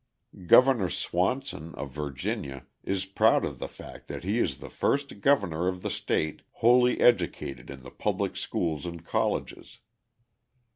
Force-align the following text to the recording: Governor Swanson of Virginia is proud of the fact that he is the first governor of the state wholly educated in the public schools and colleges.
Governor 0.47 0.89
Swanson 0.89 1.75
of 1.75 1.91
Virginia 1.91 2.65
is 2.83 3.05
proud 3.05 3.45
of 3.45 3.59
the 3.59 3.67
fact 3.67 4.07
that 4.07 4.23
he 4.23 4.39
is 4.39 4.57
the 4.57 4.67
first 4.71 5.19
governor 5.21 5.67
of 5.67 5.83
the 5.83 5.91
state 5.91 6.41
wholly 6.53 6.99
educated 6.99 7.69
in 7.69 7.83
the 7.83 7.91
public 7.91 8.35
schools 8.35 8.87
and 8.87 9.05
colleges. 9.05 9.77